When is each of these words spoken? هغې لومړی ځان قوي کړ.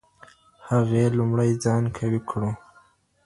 هغې 0.69 1.03
لومړی 1.17 1.51
ځان 1.63 1.83
قوي 1.97 2.21
کړ. 2.29 2.41